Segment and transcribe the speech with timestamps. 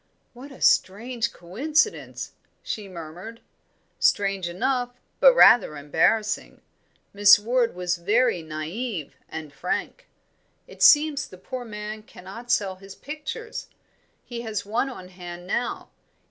[0.33, 2.31] "What a strange coincidence!"
[2.63, 3.39] she murmured.
[3.99, 6.61] "Strange enough, but rather embarrassing.
[7.13, 10.07] Miss Ward was very naive and frank.
[10.65, 13.67] It seems the poor man cannot sell his pictures;
[14.25, 15.91] he has one on hand now.